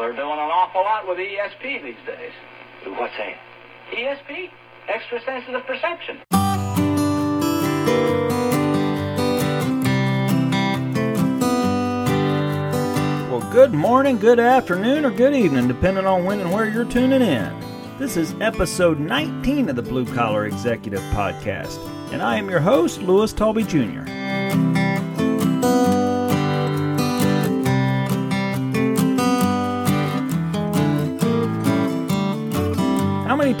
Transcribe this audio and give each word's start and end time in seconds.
they're 0.00 0.12
doing 0.12 0.32
an 0.32 0.38
awful 0.38 0.82
lot 0.82 1.06
with 1.06 1.18
ESP 1.18 1.82
these 1.82 2.06
days. 2.06 2.32
What's 2.86 3.12
that? 3.18 3.36
ESP? 3.92 4.50
Extra 4.88 5.20
sensitive 5.24 5.66
perception. 5.66 6.22
Well, 13.30 13.46
good 13.52 13.74
morning, 13.74 14.18
good 14.18 14.40
afternoon, 14.40 15.04
or 15.04 15.10
good 15.10 15.34
evening, 15.34 15.68
depending 15.68 16.06
on 16.06 16.24
when 16.24 16.40
and 16.40 16.50
where 16.50 16.68
you're 16.68 16.86
tuning 16.86 17.20
in. 17.20 17.54
This 17.98 18.16
is 18.16 18.34
episode 18.40 18.98
19 18.98 19.68
of 19.68 19.76
the 19.76 19.82
Blue 19.82 20.06
Collar 20.06 20.46
Executive 20.46 21.02
Podcast, 21.12 21.78
and 22.10 22.22
I 22.22 22.36
am 22.36 22.48
your 22.48 22.60
host, 22.60 23.02
Louis 23.02 23.34
Talby 23.34 23.66
Jr. 23.66 24.19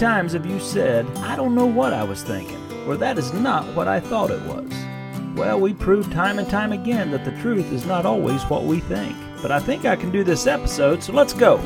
times 0.00 0.32
have 0.32 0.46
you 0.46 0.58
said, 0.58 1.06
I 1.18 1.36
don't 1.36 1.54
know 1.54 1.66
what 1.66 1.92
I 1.92 2.02
was 2.04 2.22
thinking, 2.22 2.56
or 2.86 2.96
that 2.96 3.18
is 3.18 3.34
not 3.34 3.66
what 3.76 3.86
I 3.86 4.00
thought 4.00 4.30
it 4.30 4.40
was? 4.44 4.72
Well, 5.36 5.60
we 5.60 5.74
proved 5.74 6.10
time 6.10 6.38
and 6.38 6.48
time 6.48 6.72
again 6.72 7.10
that 7.10 7.26
the 7.26 7.38
truth 7.42 7.70
is 7.70 7.84
not 7.84 8.06
always 8.06 8.42
what 8.44 8.64
we 8.64 8.80
think. 8.80 9.14
But 9.42 9.52
I 9.52 9.60
think 9.60 9.84
I 9.84 9.96
can 9.96 10.10
do 10.10 10.24
this 10.24 10.46
episode, 10.46 11.02
so 11.02 11.12
let's 11.12 11.34
go. 11.34 11.58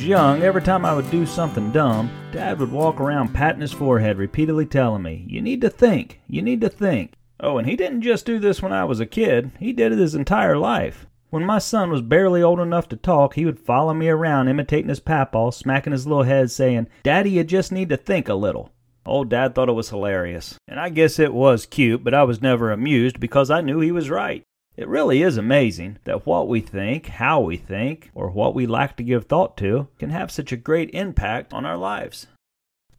Was 0.00 0.08
young, 0.08 0.42
every 0.42 0.62
time 0.62 0.86
I 0.86 0.94
would 0.94 1.10
do 1.10 1.26
something 1.26 1.70
dumb, 1.72 2.10
Dad 2.32 2.58
would 2.58 2.72
walk 2.72 2.98
around 2.98 3.34
patting 3.34 3.60
his 3.60 3.74
forehead, 3.74 4.16
repeatedly 4.16 4.64
telling 4.64 5.02
me, 5.02 5.26
You 5.28 5.42
need 5.42 5.60
to 5.60 5.68
think, 5.68 6.22
you 6.26 6.40
need 6.40 6.62
to 6.62 6.70
think. 6.70 7.12
Oh, 7.38 7.58
and 7.58 7.68
he 7.68 7.76
didn't 7.76 8.00
just 8.00 8.24
do 8.24 8.38
this 8.38 8.62
when 8.62 8.72
I 8.72 8.84
was 8.84 8.98
a 8.98 9.04
kid, 9.04 9.50
he 9.60 9.74
did 9.74 9.92
it 9.92 9.98
his 9.98 10.14
entire 10.14 10.56
life. 10.56 11.06
When 11.28 11.44
my 11.44 11.58
son 11.58 11.90
was 11.90 12.00
barely 12.00 12.42
old 12.42 12.60
enough 12.60 12.88
to 12.88 12.96
talk, 12.96 13.34
he 13.34 13.44
would 13.44 13.58
follow 13.58 13.92
me 13.92 14.08
around 14.08 14.48
imitating 14.48 14.88
his 14.88 15.00
papaw, 15.00 15.50
smacking 15.50 15.92
his 15.92 16.06
little 16.06 16.22
head, 16.22 16.50
saying, 16.50 16.88
Daddy, 17.02 17.32
you 17.32 17.44
just 17.44 17.70
need 17.70 17.90
to 17.90 17.98
think 17.98 18.26
a 18.26 18.34
little. 18.34 18.72
Old 19.04 19.28
Dad 19.28 19.54
thought 19.54 19.68
it 19.68 19.72
was 19.72 19.90
hilarious, 19.90 20.56
and 20.66 20.80
I 20.80 20.88
guess 20.88 21.18
it 21.18 21.34
was 21.34 21.66
cute, 21.66 22.02
but 22.02 22.14
I 22.14 22.22
was 22.22 22.40
never 22.40 22.72
amused 22.72 23.20
because 23.20 23.50
I 23.50 23.60
knew 23.60 23.80
he 23.80 23.92
was 23.92 24.08
right. 24.08 24.44
It 24.80 24.88
really 24.88 25.20
is 25.20 25.36
amazing 25.36 25.98
that 26.04 26.24
what 26.24 26.48
we 26.48 26.62
think, 26.62 27.08
how 27.08 27.38
we 27.38 27.58
think, 27.58 28.10
or 28.14 28.30
what 28.30 28.54
we 28.54 28.66
lack 28.66 28.96
to 28.96 29.02
give 29.02 29.26
thought 29.26 29.54
to 29.58 29.88
can 29.98 30.08
have 30.08 30.30
such 30.30 30.52
a 30.52 30.56
great 30.56 30.88
impact 30.94 31.52
on 31.52 31.66
our 31.66 31.76
lives. 31.76 32.28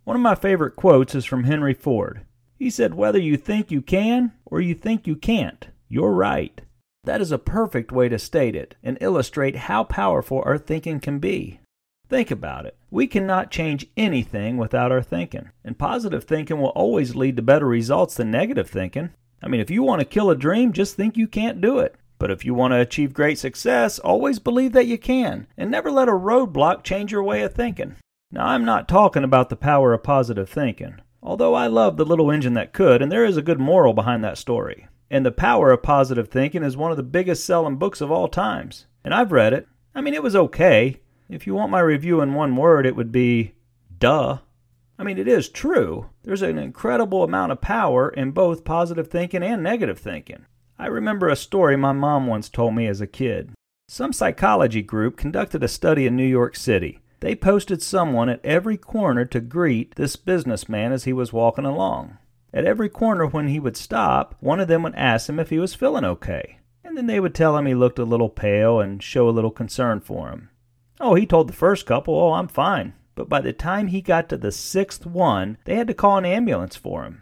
One 0.03 0.15
of 0.15 0.21
my 0.21 0.35
favorite 0.35 0.75
quotes 0.75 1.15
is 1.15 1.25
from 1.25 1.45
Henry 1.45 1.73
Ford. 1.73 2.23
He 2.59 2.69
said, 2.69 2.93
Whether 2.93 3.17
you 3.17 3.35
think 3.35 3.71
you 3.71 3.81
can 3.81 4.31
or 4.45 4.61
you 4.61 4.75
think 4.75 5.07
you 5.07 5.15
can't, 5.15 5.69
you're 5.89 6.11
right. 6.13 6.61
That 7.05 7.19
is 7.19 7.31
a 7.31 7.39
perfect 7.39 7.91
way 7.91 8.09
to 8.09 8.19
state 8.19 8.55
it 8.55 8.75
and 8.83 8.99
illustrate 9.01 9.55
how 9.55 9.83
powerful 9.83 10.43
our 10.45 10.59
thinking 10.59 10.99
can 10.99 11.17
be. 11.17 11.61
Think 12.07 12.29
about 12.29 12.67
it. 12.67 12.77
We 12.91 13.07
cannot 13.07 13.49
change 13.49 13.87
anything 13.97 14.57
without 14.57 14.91
our 14.91 15.01
thinking, 15.01 15.49
and 15.65 15.79
positive 15.79 16.25
thinking 16.25 16.61
will 16.61 16.69
always 16.69 17.15
lead 17.15 17.37
to 17.37 17.41
better 17.41 17.65
results 17.65 18.13
than 18.13 18.29
negative 18.29 18.69
thinking. 18.69 19.15
I 19.41 19.47
mean, 19.47 19.59
if 19.61 19.69
you 19.69 19.83
want 19.83 19.99
to 19.99 20.05
kill 20.05 20.29
a 20.29 20.35
dream, 20.35 20.73
just 20.73 20.95
think 20.95 21.17
you 21.17 21.27
can't 21.27 21.61
do 21.61 21.79
it. 21.79 21.95
But 22.19 22.29
if 22.29 22.45
you 22.45 22.53
want 22.53 22.73
to 22.73 22.79
achieve 22.79 23.13
great 23.13 23.39
success, 23.39 23.97
always 23.97 24.37
believe 24.37 24.73
that 24.73 24.85
you 24.85 24.97
can, 24.97 25.47
and 25.57 25.71
never 25.71 25.89
let 25.89 26.07
a 26.07 26.11
roadblock 26.11 26.83
change 26.83 27.11
your 27.11 27.23
way 27.23 27.41
of 27.41 27.53
thinking. 27.53 27.95
Now, 28.31 28.47
I'm 28.47 28.63
not 28.63 28.87
talking 28.87 29.23
about 29.23 29.49
the 29.49 29.55
power 29.55 29.93
of 29.93 30.03
positive 30.03 30.47
thinking, 30.47 31.01
although 31.23 31.55
I 31.55 31.67
love 31.67 31.97
the 31.97 32.05
little 32.05 32.31
engine 32.31 32.53
that 32.53 32.73
could, 32.73 33.01
and 33.01 33.11
there 33.11 33.25
is 33.25 33.37
a 33.37 33.41
good 33.41 33.59
moral 33.59 33.93
behind 33.93 34.23
that 34.23 34.37
story. 34.37 34.87
And 35.09 35.25
The 35.25 35.31
Power 35.31 35.71
of 35.71 35.83
Positive 35.83 36.29
Thinking 36.29 36.63
is 36.63 36.77
one 36.77 36.91
of 36.91 36.95
the 36.95 37.03
biggest 37.03 37.43
selling 37.43 37.75
books 37.75 37.99
of 37.99 38.11
all 38.11 38.29
times. 38.29 38.85
And 39.03 39.13
I've 39.13 39.33
read 39.33 39.51
it. 39.51 39.67
I 39.93 39.99
mean, 39.99 40.13
it 40.13 40.23
was 40.23 40.37
okay. 40.37 41.01
If 41.27 41.45
you 41.45 41.53
want 41.53 41.69
my 41.69 41.81
review 41.81 42.21
in 42.21 42.33
one 42.33 42.55
word, 42.55 42.85
it 42.85 42.95
would 42.95 43.11
be 43.11 43.53
duh. 43.99 44.37
I 45.01 45.03
mean, 45.03 45.17
it 45.17 45.27
is 45.27 45.49
true. 45.49 46.11
There's 46.21 46.43
an 46.43 46.59
incredible 46.59 47.23
amount 47.23 47.51
of 47.51 47.59
power 47.59 48.09
in 48.09 48.33
both 48.33 48.63
positive 48.63 49.07
thinking 49.07 49.41
and 49.41 49.63
negative 49.63 49.97
thinking. 49.97 50.45
I 50.77 50.85
remember 50.85 51.27
a 51.27 51.35
story 51.35 51.75
my 51.75 51.91
mom 51.91 52.27
once 52.27 52.49
told 52.49 52.75
me 52.75 52.85
as 52.85 53.01
a 53.01 53.07
kid. 53.07 53.49
Some 53.87 54.13
psychology 54.13 54.83
group 54.83 55.17
conducted 55.17 55.63
a 55.63 55.67
study 55.67 56.05
in 56.05 56.15
New 56.15 56.27
York 56.27 56.55
City. 56.55 56.99
They 57.19 57.33
posted 57.33 57.81
someone 57.81 58.29
at 58.29 58.45
every 58.45 58.77
corner 58.77 59.25
to 59.25 59.39
greet 59.39 59.95
this 59.95 60.15
businessman 60.17 60.91
as 60.91 61.05
he 61.05 61.13
was 61.13 61.33
walking 61.33 61.65
along. 61.65 62.19
At 62.53 62.65
every 62.65 62.87
corner 62.87 63.25
when 63.25 63.47
he 63.47 63.59
would 63.59 63.77
stop, 63.77 64.35
one 64.39 64.59
of 64.59 64.67
them 64.67 64.83
would 64.83 64.93
ask 64.93 65.27
him 65.27 65.39
if 65.39 65.49
he 65.49 65.57
was 65.57 65.73
feeling 65.73 66.05
okay. 66.05 66.59
And 66.83 66.95
then 66.95 67.07
they 67.07 67.19
would 67.19 67.33
tell 67.33 67.57
him 67.57 67.65
he 67.65 67.73
looked 67.73 67.97
a 67.97 68.05
little 68.05 68.29
pale 68.29 68.79
and 68.79 69.01
show 69.01 69.27
a 69.27 69.31
little 69.31 69.49
concern 69.49 69.99
for 69.99 70.29
him. 70.29 70.51
Oh, 70.99 71.15
he 71.15 71.25
told 71.25 71.49
the 71.49 71.53
first 71.53 71.87
couple, 71.87 72.13
Oh, 72.13 72.33
I'm 72.33 72.47
fine. 72.47 72.93
But 73.21 73.29
by 73.29 73.41
the 73.41 73.53
time 73.53 73.85
he 73.85 74.01
got 74.01 74.29
to 74.29 74.37
the 74.37 74.51
sixth 74.51 75.05
one, 75.05 75.59
they 75.65 75.75
had 75.75 75.85
to 75.89 75.93
call 75.93 76.17
an 76.17 76.25
ambulance 76.25 76.75
for 76.75 77.03
him. 77.03 77.21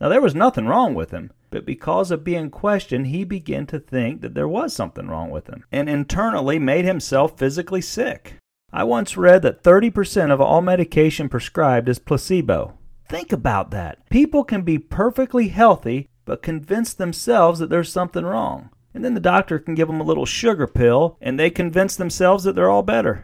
Now, 0.00 0.08
there 0.08 0.22
was 0.22 0.34
nothing 0.34 0.64
wrong 0.64 0.94
with 0.94 1.10
him, 1.10 1.30
but 1.50 1.66
because 1.66 2.10
of 2.10 2.24
being 2.24 2.48
questioned, 2.48 3.08
he 3.08 3.22
began 3.22 3.66
to 3.66 3.78
think 3.78 4.22
that 4.22 4.32
there 4.32 4.48
was 4.48 4.72
something 4.72 5.08
wrong 5.08 5.28
with 5.28 5.46
him 5.46 5.62
and 5.70 5.90
internally 5.90 6.58
made 6.58 6.86
himself 6.86 7.38
physically 7.38 7.82
sick. 7.82 8.36
I 8.72 8.84
once 8.84 9.18
read 9.18 9.42
that 9.42 9.62
30% 9.62 10.30
of 10.30 10.40
all 10.40 10.62
medication 10.62 11.28
prescribed 11.28 11.90
is 11.90 11.98
placebo. 11.98 12.78
Think 13.06 13.30
about 13.30 13.70
that. 13.72 14.08
People 14.08 14.42
can 14.42 14.62
be 14.62 14.78
perfectly 14.78 15.48
healthy, 15.48 16.08
but 16.24 16.40
convince 16.40 16.94
themselves 16.94 17.58
that 17.58 17.68
there's 17.68 17.92
something 17.92 18.24
wrong. 18.24 18.70
And 18.94 19.04
then 19.04 19.12
the 19.12 19.20
doctor 19.20 19.58
can 19.58 19.74
give 19.74 19.88
them 19.88 20.00
a 20.00 20.04
little 20.04 20.24
sugar 20.24 20.66
pill, 20.66 21.18
and 21.20 21.38
they 21.38 21.50
convince 21.50 21.94
themselves 21.94 22.44
that 22.44 22.54
they're 22.54 22.70
all 22.70 22.82
better. 22.82 23.22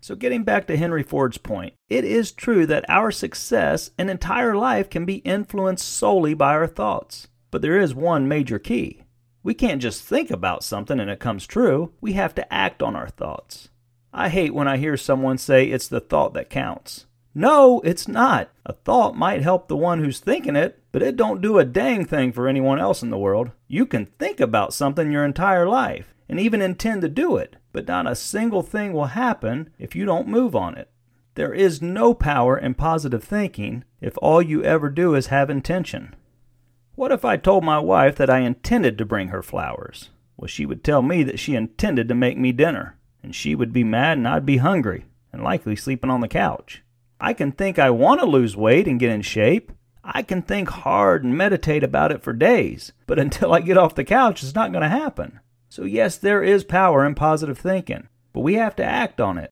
So, 0.00 0.14
getting 0.14 0.44
back 0.44 0.66
to 0.66 0.78
Henry 0.78 1.02
Ford's 1.02 1.36
point, 1.36 1.74
it 1.88 2.04
is 2.04 2.32
true 2.32 2.64
that 2.66 2.88
our 2.88 3.10
success 3.10 3.90
and 3.98 4.08
entire 4.08 4.56
life 4.56 4.88
can 4.88 5.04
be 5.04 5.16
influenced 5.16 5.86
solely 5.86 6.32
by 6.32 6.54
our 6.54 6.66
thoughts. 6.66 7.28
But 7.50 7.60
there 7.60 7.78
is 7.78 7.94
one 7.94 8.26
major 8.26 8.58
key. 8.58 9.02
We 9.42 9.54
can't 9.54 9.82
just 9.82 10.02
think 10.02 10.30
about 10.30 10.64
something 10.64 11.00
and 11.00 11.10
it 11.10 11.20
comes 11.20 11.46
true, 11.46 11.92
we 12.00 12.12
have 12.12 12.34
to 12.36 12.52
act 12.52 12.82
on 12.82 12.96
our 12.96 13.08
thoughts. 13.08 13.68
I 14.12 14.28
hate 14.28 14.54
when 14.54 14.68
I 14.68 14.76
hear 14.76 14.96
someone 14.96 15.38
say 15.38 15.66
it's 15.66 15.88
the 15.88 16.00
thought 16.00 16.34
that 16.34 16.50
counts. 16.50 17.06
No, 17.34 17.80
it's 17.84 18.08
not. 18.08 18.50
A 18.66 18.72
thought 18.72 19.16
might 19.16 19.42
help 19.42 19.68
the 19.68 19.76
one 19.76 20.02
who's 20.02 20.18
thinking 20.18 20.56
it, 20.56 20.82
but 20.92 21.02
it 21.02 21.16
don't 21.16 21.40
do 21.40 21.58
a 21.58 21.64
dang 21.64 22.04
thing 22.04 22.32
for 22.32 22.48
anyone 22.48 22.80
else 22.80 23.02
in 23.02 23.10
the 23.10 23.18
world. 23.18 23.52
You 23.68 23.86
can 23.86 24.06
think 24.06 24.40
about 24.40 24.74
something 24.74 25.12
your 25.12 25.24
entire 25.24 25.68
life 25.68 26.12
and 26.28 26.40
even 26.40 26.60
intend 26.60 27.02
to 27.02 27.08
do 27.08 27.36
it, 27.36 27.56
but 27.72 27.88
not 27.88 28.06
a 28.06 28.14
single 28.14 28.62
thing 28.62 28.92
will 28.92 29.06
happen 29.06 29.70
if 29.78 29.94
you 29.94 30.04
don't 30.04 30.28
move 30.28 30.56
on 30.56 30.76
it. 30.76 30.90
There 31.34 31.52
is 31.54 31.80
no 31.80 32.12
power 32.12 32.58
in 32.58 32.74
positive 32.74 33.22
thinking 33.22 33.84
if 34.00 34.18
all 34.18 34.42
you 34.42 34.62
ever 34.64 34.88
do 34.88 35.14
is 35.14 35.28
have 35.28 35.48
intention. 35.48 36.14
What 36.96 37.12
if 37.12 37.24
I 37.24 37.36
told 37.36 37.64
my 37.64 37.78
wife 37.78 38.16
that 38.16 38.30
I 38.30 38.40
intended 38.40 38.98
to 38.98 39.04
bring 39.04 39.28
her 39.28 39.42
flowers? 39.42 40.10
Well, 40.36 40.48
she 40.48 40.66
would 40.66 40.82
tell 40.82 41.02
me 41.02 41.22
that 41.22 41.38
she 41.38 41.54
intended 41.54 42.08
to 42.08 42.14
make 42.14 42.36
me 42.36 42.52
dinner, 42.52 42.96
and 43.22 43.34
she 43.34 43.54
would 43.54 43.72
be 43.72 43.84
mad 43.84 44.18
and 44.18 44.26
I'd 44.26 44.44
be 44.44 44.56
hungry 44.56 45.06
and 45.32 45.42
likely 45.42 45.76
sleeping 45.76 46.10
on 46.10 46.20
the 46.20 46.28
couch. 46.28 46.82
I 47.20 47.32
can 47.34 47.52
think 47.52 47.78
I 47.78 47.90
want 47.90 48.20
to 48.20 48.26
lose 48.26 48.56
weight 48.56 48.88
and 48.88 48.98
get 48.98 49.10
in 49.10 49.22
shape. 49.22 49.72
I 50.02 50.22
can 50.22 50.42
think 50.42 50.70
hard 50.70 51.22
and 51.22 51.36
meditate 51.36 51.84
about 51.84 52.10
it 52.10 52.22
for 52.22 52.32
days, 52.32 52.92
but 53.06 53.18
until 53.20 53.52
I 53.52 53.60
get 53.60 53.78
off 53.78 53.94
the 53.94 54.04
couch, 54.04 54.42
it's 54.42 54.54
not 54.54 54.72
going 54.72 54.82
to 54.82 54.88
happen. 54.88 55.40
So, 55.70 55.84
yes, 55.84 56.18
there 56.18 56.42
is 56.42 56.64
power 56.64 57.06
in 57.06 57.14
positive 57.14 57.56
thinking, 57.56 58.08
but 58.32 58.40
we 58.40 58.54
have 58.54 58.74
to 58.76 58.84
act 58.84 59.20
on 59.20 59.38
it. 59.38 59.50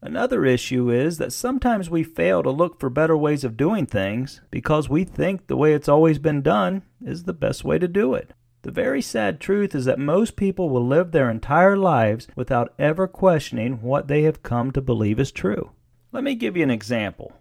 Another 0.00 0.46
issue 0.46 0.90
is 0.90 1.18
that 1.18 1.34
sometimes 1.34 1.90
we 1.90 2.02
fail 2.02 2.42
to 2.42 2.50
look 2.50 2.80
for 2.80 2.88
better 2.88 3.14
ways 3.14 3.44
of 3.44 3.58
doing 3.58 3.84
things 3.84 4.40
because 4.50 4.88
we 4.88 5.04
think 5.04 5.46
the 5.46 5.58
way 5.58 5.74
it's 5.74 5.88
always 5.88 6.18
been 6.18 6.40
done 6.40 6.82
is 7.04 7.24
the 7.24 7.34
best 7.34 7.62
way 7.62 7.78
to 7.78 7.86
do 7.86 8.14
it. 8.14 8.32
The 8.62 8.70
very 8.70 9.02
sad 9.02 9.38
truth 9.38 9.74
is 9.74 9.84
that 9.84 9.98
most 9.98 10.34
people 10.34 10.70
will 10.70 10.86
live 10.86 11.12
their 11.12 11.30
entire 11.30 11.76
lives 11.76 12.26
without 12.34 12.72
ever 12.78 13.06
questioning 13.06 13.82
what 13.82 14.08
they 14.08 14.22
have 14.22 14.42
come 14.42 14.70
to 14.72 14.80
believe 14.80 15.20
is 15.20 15.30
true. 15.30 15.72
Let 16.10 16.24
me 16.24 16.34
give 16.36 16.56
you 16.56 16.62
an 16.62 16.70
example. 16.70 17.34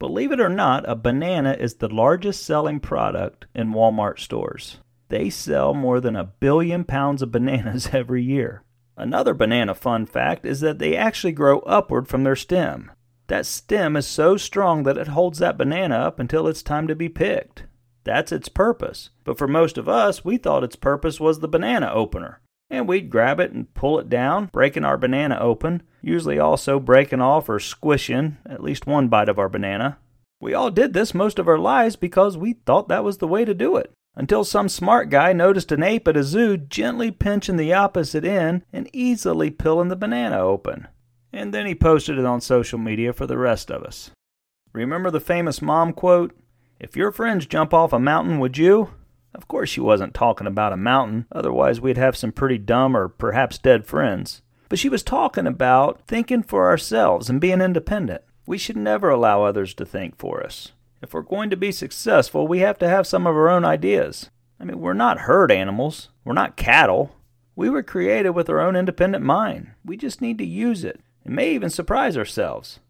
Believe 0.00 0.32
it 0.32 0.40
or 0.40 0.48
not, 0.48 0.88
a 0.88 0.96
banana 0.96 1.52
is 1.52 1.74
the 1.74 1.88
largest 1.88 2.44
selling 2.44 2.80
product 2.80 3.46
in 3.54 3.72
Walmart 3.72 4.18
stores. 4.18 4.78
They 5.10 5.28
sell 5.28 5.74
more 5.74 6.00
than 6.00 6.16
a 6.16 6.24
billion 6.24 6.84
pounds 6.84 7.20
of 7.20 7.32
bananas 7.32 7.90
every 7.92 8.22
year. 8.22 8.62
Another 8.96 9.34
banana 9.34 9.74
fun 9.74 10.06
fact 10.06 10.46
is 10.46 10.60
that 10.60 10.78
they 10.78 10.96
actually 10.96 11.32
grow 11.32 11.58
upward 11.60 12.08
from 12.08 12.22
their 12.24 12.36
stem. 12.36 12.90
That 13.26 13.46
stem 13.46 13.96
is 13.96 14.06
so 14.06 14.36
strong 14.36 14.84
that 14.84 14.96
it 14.96 15.08
holds 15.08 15.38
that 15.38 15.58
banana 15.58 15.96
up 15.96 16.18
until 16.20 16.46
it's 16.46 16.62
time 16.62 16.86
to 16.88 16.94
be 16.94 17.08
picked. 17.08 17.64
That's 18.04 18.32
its 18.32 18.48
purpose. 18.48 19.10
But 19.24 19.36
for 19.36 19.46
most 19.46 19.78
of 19.78 19.88
us, 19.88 20.24
we 20.24 20.36
thought 20.36 20.64
its 20.64 20.76
purpose 20.76 21.20
was 21.20 21.40
the 21.40 21.48
banana 21.48 21.90
opener. 21.92 22.40
and 22.72 22.86
we'd 22.86 23.10
grab 23.10 23.40
it 23.40 23.50
and 23.50 23.74
pull 23.74 23.98
it 23.98 24.08
down, 24.08 24.46
breaking 24.52 24.84
our 24.84 24.96
banana 24.96 25.36
open, 25.40 25.82
usually 26.02 26.38
also 26.38 26.78
breaking 26.78 27.20
off 27.20 27.48
or 27.48 27.58
squishing 27.58 28.36
at 28.46 28.62
least 28.62 28.86
one 28.86 29.08
bite 29.08 29.28
of 29.28 29.40
our 29.40 29.48
banana. 29.48 29.98
We 30.40 30.54
all 30.54 30.70
did 30.70 30.92
this 30.92 31.12
most 31.12 31.40
of 31.40 31.48
our 31.48 31.58
lives 31.58 31.96
because 31.96 32.38
we 32.38 32.52
thought 32.52 32.86
that 32.86 33.02
was 33.02 33.18
the 33.18 33.26
way 33.26 33.44
to 33.44 33.54
do 33.54 33.76
it. 33.76 33.92
Until 34.16 34.44
some 34.44 34.68
smart 34.68 35.08
guy 35.08 35.32
noticed 35.32 35.72
an 35.72 35.82
ape 35.82 36.08
at 36.08 36.16
a 36.16 36.24
zoo 36.24 36.56
gently 36.56 37.10
pinching 37.10 37.56
the 37.56 37.72
opposite 37.72 38.24
end 38.24 38.62
and 38.72 38.90
easily 38.92 39.50
peeling 39.50 39.88
the 39.88 39.96
banana 39.96 40.38
open. 40.38 40.88
And 41.32 41.54
then 41.54 41.66
he 41.66 41.74
posted 41.74 42.18
it 42.18 42.24
on 42.24 42.40
social 42.40 42.78
media 42.78 43.12
for 43.12 43.26
the 43.26 43.38
rest 43.38 43.70
of 43.70 43.82
us. 43.82 44.10
Remember 44.72 45.10
the 45.10 45.20
famous 45.20 45.62
mom 45.62 45.92
quote? 45.92 46.36
If 46.80 46.96
your 46.96 47.12
friends 47.12 47.46
jump 47.46 47.72
off 47.72 47.92
a 47.92 47.98
mountain, 47.98 48.40
would 48.40 48.58
you? 48.58 48.90
Of 49.34 49.46
course, 49.46 49.68
she 49.68 49.80
wasn't 49.80 50.14
talking 50.14 50.46
about 50.46 50.72
a 50.72 50.76
mountain, 50.76 51.26
otherwise, 51.30 51.80
we'd 51.80 51.96
have 51.96 52.16
some 52.16 52.32
pretty 52.32 52.58
dumb 52.58 52.96
or 52.96 53.08
perhaps 53.08 53.58
dead 53.58 53.86
friends. 53.86 54.42
But 54.68 54.78
she 54.78 54.88
was 54.88 55.02
talking 55.02 55.46
about 55.46 56.06
thinking 56.06 56.42
for 56.42 56.68
ourselves 56.68 57.30
and 57.30 57.40
being 57.40 57.60
independent. 57.60 58.22
We 58.46 58.58
should 58.58 58.76
never 58.76 59.08
allow 59.08 59.44
others 59.44 59.74
to 59.74 59.84
think 59.84 60.16
for 60.16 60.42
us. 60.42 60.72
If 61.02 61.14
we're 61.14 61.22
going 61.22 61.50
to 61.50 61.56
be 61.56 61.72
successful, 61.72 62.46
we 62.46 62.58
have 62.58 62.78
to 62.78 62.88
have 62.88 63.06
some 63.06 63.26
of 63.26 63.34
our 63.34 63.48
own 63.48 63.64
ideas. 63.64 64.30
I 64.60 64.64
mean, 64.64 64.80
we're 64.80 64.92
not 64.92 65.20
herd 65.20 65.50
animals, 65.50 66.10
we're 66.24 66.34
not 66.34 66.56
cattle. 66.56 67.16
We 67.56 67.70
were 67.70 67.82
created 67.82 68.30
with 68.30 68.48
our 68.48 68.60
own 68.60 68.76
independent 68.76 69.24
mind. 69.24 69.72
We 69.84 69.96
just 69.96 70.20
need 70.20 70.38
to 70.38 70.46
use 70.46 70.84
it 70.84 71.00
and 71.24 71.34
may 71.34 71.52
even 71.52 71.70
surprise 71.70 72.16
ourselves. 72.16 72.80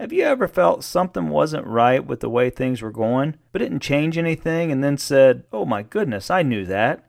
Have 0.00 0.12
you 0.12 0.24
ever 0.24 0.48
felt 0.48 0.84
something 0.84 1.28
wasn't 1.28 1.66
right 1.66 2.04
with 2.04 2.20
the 2.20 2.28
way 2.28 2.50
things 2.50 2.82
were 2.82 2.90
going, 2.90 3.36
but 3.52 3.60
didn't 3.60 3.80
change 3.80 4.18
anything 4.18 4.72
and 4.72 4.82
then 4.82 4.98
said, 4.98 5.44
Oh 5.52 5.64
my 5.64 5.82
goodness, 5.82 6.30
I 6.30 6.42
knew 6.42 6.64
that? 6.66 7.08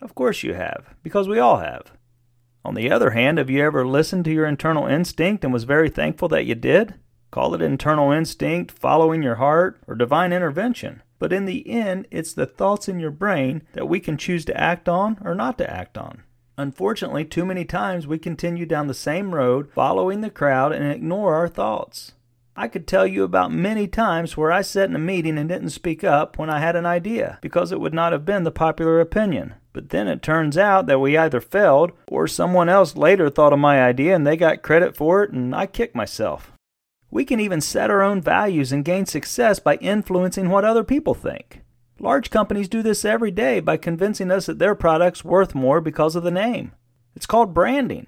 Of 0.00 0.14
course 0.14 0.42
you 0.42 0.54
have, 0.54 0.94
because 1.02 1.28
we 1.28 1.38
all 1.38 1.58
have. 1.58 1.92
On 2.64 2.74
the 2.74 2.90
other 2.90 3.10
hand, 3.10 3.38
have 3.38 3.50
you 3.50 3.62
ever 3.62 3.86
listened 3.86 4.24
to 4.24 4.32
your 4.32 4.46
internal 4.46 4.86
instinct 4.86 5.44
and 5.44 5.52
was 5.52 5.64
very 5.64 5.88
thankful 5.88 6.28
that 6.28 6.46
you 6.46 6.54
did? 6.54 6.94
Call 7.32 7.54
it 7.54 7.62
internal 7.62 8.12
instinct, 8.12 8.70
following 8.70 9.22
your 9.22 9.36
heart, 9.36 9.80
or 9.88 9.94
divine 9.94 10.34
intervention. 10.34 11.02
But 11.18 11.32
in 11.32 11.46
the 11.46 11.68
end, 11.68 12.06
it's 12.10 12.34
the 12.34 12.44
thoughts 12.44 12.88
in 12.88 13.00
your 13.00 13.10
brain 13.10 13.62
that 13.72 13.88
we 13.88 14.00
can 14.00 14.18
choose 14.18 14.44
to 14.44 14.60
act 14.60 14.86
on 14.86 15.18
or 15.24 15.34
not 15.34 15.56
to 15.58 15.68
act 15.68 15.96
on. 15.96 16.24
Unfortunately, 16.58 17.24
too 17.24 17.46
many 17.46 17.64
times 17.64 18.06
we 18.06 18.18
continue 18.18 18.66
down 18.66 18.86
the 18.86 18.92
same 18.92 19.34
road, 19.34 19.70
following 19.74 20.20
the 20.20 20.28
crowd, 20.28 20.72
and 20.72 20.84
ignore 20.92 21.34
our 21.34 21.48
thoughts. 21.48 22.12
I 22.54 22.68
could 22.68 22.86
tell 22.86 23.06
you 23.06 23.24
about 23.24 23.50
many 23.50 23.88
times 23.88 24.36
where 24.36 24.52
I 24.52 24.60
sat 24.60 24.90
in 24.90 24.94
a 24.94 24.98
meeting 24.98 25.38
and 25.38 25.48
didn't 25.48 25.70
speak 25.70 26.04
up 26.04 26.36
when 26.36 26.50
I 26.50 26.60
had 26.60 26.76
an 26.76 26.84
idea 26.84 27.38
because 27.40 27.72
it 27.72 27.80
would 27.80 27.94
not 27.94 28.12
have 28.12 28.26
been 28.26 28.42
the 28.42 28.50
popular 28.50 29.00
opinion. 29.00 29.54
But 29.72 29.88
then 29.88 30.06
it 30.06 30.20
turns 30.20 30.58
out 30.58 30.84
that 30.84 31.00
we 31.00 31.16
either 31.16 31.40
failed 31.40 31.92
or 32.06 32.28
someone 32.28 32.68
else 32.68 32.94
later 32.94 33.30
thought 33.30 33.54
of 33.54 33.58
my 33.58 33.82
idea 33.82 34.14
and 34.14 34.26
they 34.26 34.36
got 34.36 34.60
credit 34.60 34.94
for 34.94 35.22
it 35.22 35.30
and 35.30 35.54
I 35.54 35.64
kicked 35.64 35.94
myself. 35.94 36.52
We 37.12 37.26
can 37.26 37.40
even 37.40 37.60
set 37.60 37.90
our 37.90 38.00
own 38.00 38.22
values 38.22 38.72
and 38.72 38.86
gain 38.86 39.04
success 39.04 39.58
by 39.58 39.76
influencing 39.76 40.48
what 40.48 40.64
other 40.64 40.82
people 40.82 41.12
think. 41.12 41.60
Large 42.00 42.30
companies 42.30 42.70
do 42.70 42.82
this 42.82 43.04
every 43.04 43.30
day 43.30 43.60
by 43.60 43.76
convincing 43.76 44.30
us 44.30 44.46
that 44.46 44.58
their 44.58 44.74
product's 44.74 45.22
worth 45.22 45.54
more 45.54 45.82
because 45.82 46.16
of 46.16 46.22
the 46.22 46.30
name. 46.30 46.72
It's 47.14 47.26
called 47.26 47.52
branding. 47.52 48.06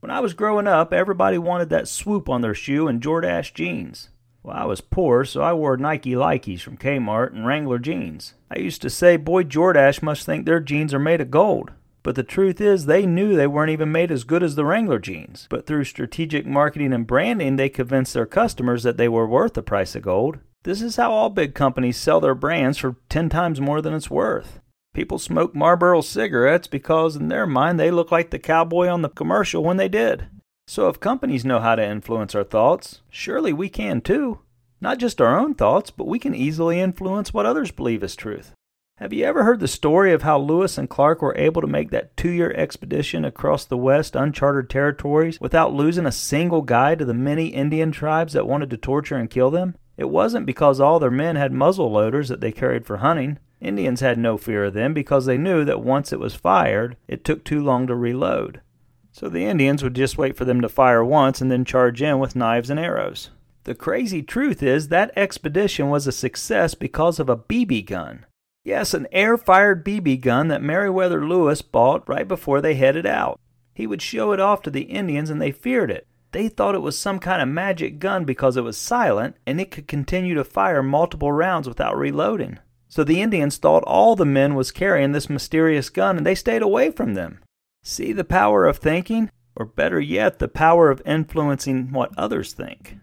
When 0.00 0.10
I 0.10 0.20
was 0.20 0.32
growing 0.32 0.66
up, 0.66 0.94
everybody 0.94 1.36
wanted 1.36 1.68
that 1.68 1.88
swoop 1.88 2.30
on 2.30 2.40
their 2.40 2.54
shoe 2.54 2.88
and 2.88 3.02
Jordache 3.02 3.52
jeans. 3.52 4.08
Well, 4.42 4.56
I 4.56 4.64
was 4.64 4.80
poor, 4.80 5.26
so 5.26 5.42
I 5.42 5.52
wore 5.52 5.76
Nike 5.76 6.16
Likes 6.16 6.62
from 6.62 6.78
Kmart 6.78 7.34
and 7.34 7.46
Wrangler 7.46 7.78
jeans. 7.78 8.32
I 8.50 8.60
used 8.60 8.80
to 8.80 8.88
say, 8.88 9.18
boy, 9.18 9.44
Jordache 9.44 10.00
must 10.00 10.24
think 10.24 10.46
their 10.46 10.60
jeans 10.60 10.94
are 10.94 10.98
made 10.98 11.20
of 11.20 11.30
gold. 11.30 11.72
But 12.02 12.14
the 12.14 12.22
truth 12.22 12.60
is, 12.60 12.86
they 12.86 13.06
knew 13.06 13.34
they 13.34 13.46
weren't 13.46 13.70
even 13.70 13.92
made 13.92 14.10
as 14.10 14.24
good 14.24 14.42
as 14.42 14.54
the 14.54 14.64
Wrangler 14.64 14.98
jeans. 14.98 15.46
But 15.50 15.66
through 15.66 15.84
strategic 15.84 16.46
marketing 16.46 16.92
and 16.92 17.06
branding, 17.06 17.56
they 17.56 17.68
convinced 17.68 18.14
their 18.14 18.26
customers 18.26 18.82
that 18.82 18.96
they 18.96 19.08
were 19.08 19.26
worth 19.26 19.54
the 19.54 19.62
price 19.62 19.94
of 19.94 20.02
gold. 20.02 20.38
This 20.62 20.82
is 20.82 20.96
how 20.96 21.12
all 21.12 21.30
big 21.30 21.54
companies 21.54 21.96
sell 21.96 22.20
their 22.20 22.34
brands 22.34 22.78
for 22.78 22.96
10 23.08 23.28
times 23.28 23.60
more 23.60 23.80
than 23.80 23.94
it's 23.94 24.10
worth. 24.10 24.60
People 24.94 25.18
smoke 25.18 25.54
Marlboro 25.54 26.00
cigarettes 26.00 26.66
because, 26.66 27.14
in 27.14 27.28
their 27.28 27.46
mind, 27.46 27.78
they 27.78 27.90
look 27.90 28.10
like 28.10 28.30
the 28.30 28.38
cowboy 28.38 28.88
on 28.88 29.02
the 29.02 29.08
commercial 29.08 29.62
when 29.62 29.76
they 29.76 29.88
did. 29.88 30.26
So, 30.66 30.88
if 30.88 31.00
companies 31.00 31.44
know 31.44 31.60
how 31.60 31.76
to 31.76 31.84
influence 31.84 32.34
our 32.34 32.44
thoughts, 32.44 33.02
surely 33.08 33.52
we 33.52 33.68
can 33.68 34.00
too. 34.00 34.40
Not 34.80 34.98
just 34.98 35.20
our 35.20 35.38
own 35.38 35.54
thoughts, 35.54 35.90
but 35.90 36.06
we 36.06 36.18
can 36.18 36.34
easily 36.34 36.80
influence 36.80 37.32
what 37.32 37.46
others 37.46 37.70
believe 37.70 38.02
is 38.02 38.16
truth. 38.16 38.52
Have 39.00 39.12
you 39.12 39.24
ever 39.26 39.44
heard 39.44 39.60
the 39.60 39.68
story 39.68 40.12
of 40.12 40.22
how 40.22 40.40
Lewis 40.40 40.76
and 40.76 40.90
Clark 40.90 41.22
were 41.22 41.36
able 41.36 41.60
to 41.60 41.68
make 41.68 41.92
that 41.92 42.16
two 42.16 42.30
year 42.30 42.52
expedition 42.56 43.24
across 43.24 43.64
the 43.64 43.76
West 43.76 44.16
uncharted 44.16 44.68
territories 44.68 45.40
without 45.40 45.72
losing 45.72 46.04
a 46.04 46.10
single 46.10 46.62
guy 46.62 46.96
to 46.96 47.04
the 47.04 47.14
many 47.14 47.46
Indian 47.46 47.92
tribes 47.92 48.32
that 48.32 48.48
wanted 48.48 48.70
to 48.70 48.76
torture 48.76 49.14
and 49.14 49.30
kill 49.30 49.52
them? 49.52 49.76
It 49.96 50.10
wasn't 50.10 50.46
because 50.46 50.80
all 50.80 50.98
their 50.98 51.12
men 51.12 51.36
had 51.36 51.52
muzzle 51.52 51.92
loaders 51.92 52.28
that 52.28 52.40
they 52.40 52.50
carried 52.50 52.86
for 52.86 52.96
hunting. 52.96 53.38
Indians 53.60 54.00
had 54.00 54.18
no 54.18 54.36
fear 54.36 54.64
of 54.64 54.74
them 54.74 54.94
because 54.94 55.26
they 55.26 55.38
knew 55.38 55.64
that 55.64 55.80
once 55.80 56.12
it 56.12 56.18
was 56.18 56.34
fired, 56.34 56.96
it 57.06 57.22
took 57.22 57.44
too 57.44 57.62
long 57.62 57.86
to 57.86 57.94
reload. 57.94 58.62
So 59.12 59.28
the 59.28 59.44
Indians 59.44 59.84
would 59.84 59.94
just 59.94 60.18
wait 60.18 60.36
for 60.36 60.44
them 60.44 60.60
to 60.60 60.68
fire 60.68 61.04
once 61.04 61.40
and 61.40 61.52
then 61.52 61.64
charge 61.64 62.02
in 62.02 62.18
with 62.18 62.34
knives 62.34 62.68
and 62.68 62.80
arrows. 62.80 63.30
The 63.62 63.76
crazy 63.76 64.24
truth 64.24 64.60
is 64.60 64.88
that 64.88 65.12
expedition 65.14 65.88
was 65.88 66.08
a 66.08 66.12
success 66.12 66.74
because 66.74 67.20
of 67.20 67.28
a 67.28 67.36
BB 67.36 67.86
gun. 67.86 68.24
Yes, 68.68 68.92
an 68.92 69.06
air 69.12 69.38
fired 69.38 69.82
BB 69.82 70.20
gun 70.20 70.48
that 70.48 70.62
Meriwether 70.62 71.26
Lewis 71.26 71.62
bought 71.62 72.06
right 72.06 72.28
before 72.28 72.60
they 72.60 72.74
headed 72.74 73.06
out. 73.06 73.40
He 73.72 73.86
would 73.86 74.02
show 74.02 74.32
it 74.32 74.40
off 74.40 74.60
to 74.60 74.70
the 74.70 74.82
Indians 74.82 75.30
and 75.30 75.40
they 75.40 75.52
feared 75.52 75.90
it. 75.90 76.06
They 76.32 76.50
thought 76.50 76.74
it 76.74 76.82
was 76.82 76.98
some 76.98 77.18
kind 77.18 77.40
of 77.40 77.48
magic 77.48 77.98
gun 77.98 78.26
because 78.26 78.58
it 78.58 78.64
was 78.64 78.76
silent 78.76 79.36
and 79.46 79.58
it 79.58 79.70
could 79.70 79.88
continue 79.88 80.34
to 80.34 80.44
fire 80.44 80.82
multiple 80.82 81.32
rounds 81.32 81.66
without 81.66 81.96
reloading. 81.96 82.58
So 82.88 83.04
the 83.04 83.22
Indians 83.22 83.56
thought 83.56 83.84
all 83.84 84.16
the 84.16 84.26
men 84.26 84.54
was 84.54 84.70
carrying 84.70 85.12
this 85.12 85.30
mysterious 85.30 85.88
gun 85.88 86.18
and 86.18 86.26
they 86.26 86.34
stayed 86.34 86.60
away 86.60 86.90
from 86.90 87.14
them. 87.14 87.40
See 87.82 88.12
the 88.12 88.22
power 88.22 88.66
of 88.66 88.76
thinking? 88.76 89.30
Or 89.56 89.64
better 89.64 89.98
yet, 89.98 90.40
the 90.40 90.46
power 90.46 90.90
of 90.90 91.00
influencing 91.06 91.90
what 91.90 92.12
others 92.18 92.52
think. 92.52 92.98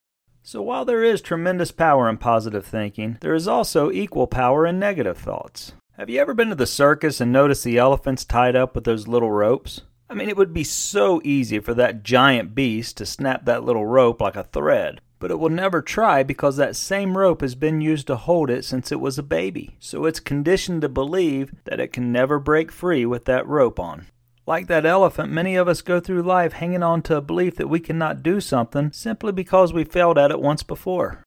So 0.47 0.61
while 0.61 0.85
there 0.85 1.03
is 1.03 1.21
tremendous 1.21 1.71
power 1.71 2.07
in 2.07 2.19
positive 2.19 2.67
thinking, 2.67 3.17
there 3.19 3.33
is 3.33 3.47
also 3.47 3.89
equal 3.89 4.27
power 4.27 4.67
in 4.67 4.77
negative 4.77 5.17
thoughts. 5.17 5.73
Have 5.97 6.07
you 6.07 6.21
ever 6.21 6.35
been 6.35 6.49
to 6.49 6.55
the 6.55 6.67
circus 6.67 7.19
and 7.19 7.31
noticed 7.31 7.63
the 7.63 7.79
elephants 7.79 8.23
tied 8.23 8.55
up 8.55 8.75
with 8.75 8.83
those 8.83 9.07
little 9.07 9.31
ropes? 9.31 9.81
I 10.07 10.13
mean, 10.13 10.29
it 10.29 10.37
would 10.37 10.53
be 10.53 10.63
so 10.63 11.19
easy 11.23 11.57
for 11.57 11.73
that 11.73 12.03
giant 12.03 12.53
beast 12.53 12.95
to 12.97 13.07
snap 13.07 13.45
that 13.45 13.63
little 13.63 13.87
rope 13.87 14.21
like 14.21 14.35
a 14.35 14.43
thread 14.43 15.01
but 15.17 15.31
it 15.31 15.39
will 15.39 15.49
never 15.49 15.81
try 15.81 16.21
because 16.21 16.57
that 16.57 16.75
same 16.75 17.17
rope 17.17 17.41
has 17.41 17.55
been 17.55 17.81
used 17.81 18.05
to 18.05 18.15
hold 18.15 18.49
it 18.49 18.63
since 18.63 18.91
it 18.91 18.99
was 18.99 19.17
a 19.17 19.23
baby. 19.23 19.75
So 19.79 20.05
it's 20.05 20.19
conditioned 20.19 20.81
to 20.81 20.89
believe 20.89 21.51
that 21.63 21.79
it 21.79 21.93
can 21.93 22.11
never 22.11 22.37
break 22.37 22.71
free 22.71 23.05
with 23.07 23.25
that 23.25 23.47
rope 23.47 23.79
on. 23.79 24.05
Like 24.47 24.67
that 24.67 24.85
elephant, 24.85 25.31
many 25.31 25.55
of 25.55 25.67
us 25.67 25.81
go 25.81 25.99
through 25.99 26.21
life 26.21 26.53
hanging 26.53 26.83
on 26.83 27.01
to 27.03 27.17
a 27.17 27.21
belief 27.21 27.55
that 27.55 27.69
we 27.69 27.79
cannot 27.79 28.21
do 28.21 28.39
something 28.39 28.91
simply 28.91 29.31
because 29.31 29.73
we 29.73 29.83
failed 29.83 30.19
at 30.19 30.29
it 30.29 30.39
once 30.39 30.61
before. 30.61 31.23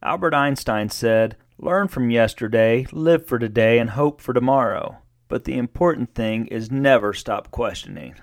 Albert 0.00 0.32
Einstein 0.32 0.88
said, 0.88 1.36
Learn 1.58 1.88
from 1.88 2.10
yesterday, 2.10 2.86
live 2.92 3.26
for 3.26 3.38
today, 3.38 3.78
and 3.78 3.90
hope 3.90 4.20
for 4.20 4.32
tomorrow. 4.32 4.98
But 5.28 5.44
the 5.44 5.58
important 5.58 6.14
thing 6.14 6.46
is 6.46 6.70
never 6.70 7.12
stop 7.12 7.50
questioning. 7.50 8.14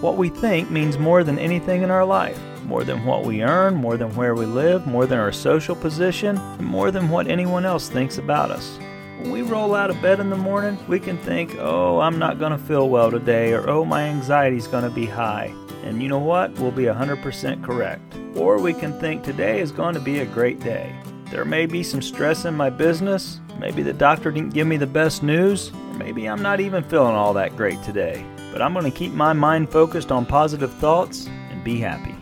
What 0.00 0.16
we 0.16 0.28
think 0.28 0.70
means 0.70 0.96
more 0.96 1.24
than 1.24 1.40
anything 1.40 1.82
in 1.82 1.90
our 1.90 2.04
life, 2.04 2.40
more 2.66 2.84
than 2.84 3.04
what 3.04 3.24
we 3.24 3.42
earn, 3.42 3.74
more 3.74 3.96
than 3.96 4.14
where 4.14 4.36
we 4.36 4.46
live, 4.46 4.86
more 4.86 5.06
than 5.06 5.18
our 5.18 5.32
social 5.32 5.74
position, 5.74 6.38
and 6.38 6.66
more 6.66 6.92
than 6.92 7.08
what 7.08 7.26
anyone 7.26 7.64
else 7.64 7.88
thinks 7.88 8.18
about 8.18 8.52
us. 8.52 8.78
When 9.18 9.30
we 9.30 9.42
roll 9.42 9.74
out 9.74 9.90
of 9.90 10.00
bed 10.00 10.20
in 10.20 10.30
the 10.30 10.36
morning, 10.36 10.78
we 10.88 11.00
can 11.00 11.18
think, 11.18 11.56
oh, 11.58 12.00
I'm 12.00 12.18
not 12.18 12.38
going 12.38 12.52
to 12.52 12.58
feel 12.58 12.88
well 12.88 13.10
today, 13.10 13.52
or 13.52 13.68
oh, 13.68 13.84
my 13.84 14.02
anxiety's 14.02 14.66
going 14.66 14.84
to 14.84 14.90
be 14.90 15.06
high. 15.06 15.52
And 15.84 16.02
you 16.02 16.08
know 16.08 16.18
what? 16.18 16.52
We'll 16.58 16.70
be 16.70 16.84
100% 16.84 17.64
correct. 17.64 18.14
Or 18.36 18.60
we 18.60 18.72
can 18.72 18.98
think 19.00 19.22
today 19.22 19.60
is 19.60 19.72
going 19.72 19.94
to 19.94 20.00
be 20.00 20.20
a 20.20 20.26
great 20.26 20.60
day. 20.60 20.94
There 21.30 21.44
may 21.44 21.66
be 21.66 21.82
some 21.82 22.00
stress 22.02 22.44
in 22.44 22.54
my 22.54 22.70
business, 22.70 23.40
maybe 23.58 23.82
the 23.82 23.92
doctor 23.92 24.30
didn't 24.30 24.54
give 24.54 24.66
me 24.66 24.76
the 24.76 24.86
best 24.86 25.22
news, 25.22 25.72
maybe 25.96 26.28
I'm 26.28 26.42
not 26.42 26.60
even 26.60 26.82
feeling 26.84 27.14
all 27.14 27.34
that 27.34 27.56
great 27.56 27.82
today 27.82 28.24
but 28.52 28.62
I'm 28.62 28.72
going 28.72 28.90
to 28.90 28.90
keep 28.90 29.12
my 29.12 29.32
mind 29.32 29.70
focused 29.70 30.10
on 30.10 30.26
positive 30.26 30.72
thoughts 30.74 31.26
and 31.26 31.62
be 31.62 31.78
happy. 31.78 32.17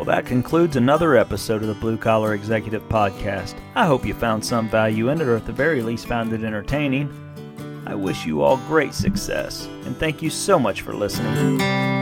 Well, 0.00 0.06
that 0.06 0.24
concludes 0.24 0.76
another 0.76 1.14
episode 1.14 1.60
of 1.60 1.68
the 1.68 1.74
Blue 1.74 1.98
Collar 1.98 2.32
Executive 2.32 2.82
Podcast. 2.88 3.54
I 3.74 3.84
hope 3.84 4.06
you 4.06 4.14
found 4.14 4.42
some 4.42 4.66
value 4.66 5.10
in 5.10 5.20
it, 5.20 5.28
or 5.28 5.36
at 5.36 5.44
the 5.44 5.52
very 5.52 5.82
least 5.82 6.06
found 6.06 6.32
it 6.32 6.42
entertaining. 6.42 7.12
I 7.84 7.94
wish 7.94 8.24
you 8.24 8.40
all 8.40 8.56
great 8.66 8.94
success, 8.94 9.66
and 9.84 9.94
thank 9.94 10.22
you 10.22 10.30
so 10.30 10.58
much 10.58 10.80
for 10.80 10.94
listening. 10.94 11.99